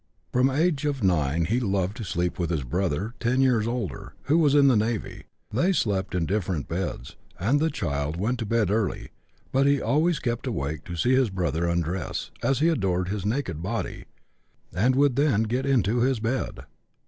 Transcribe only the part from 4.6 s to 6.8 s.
the navy; they slept in different